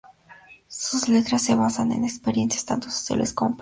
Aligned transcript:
Sus 0.67 1.09
letras 1.09 1.43
se 1.43 1.53
basan 1.53 1.91
en 1.91 2.05
experiencias 2.05 2.65
tanto 2.65 2.89
sociales 2.89 3.33
como 3.33 3.51
personales. 3.55 3.59